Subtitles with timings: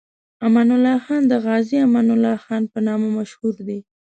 [0.45, 3.79] امان الله خان د غازي امان الله خان په نامه مشهور دی.